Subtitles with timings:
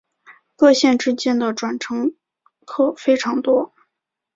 [0.55, 2.15] 各线之间的转乘
[2.65, 3.71] 客非常多。